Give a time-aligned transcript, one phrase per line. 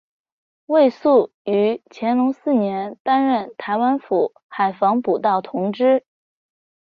[0.65, 6.03] 魏素于乾隆四年担任台湾府海防补盗同知。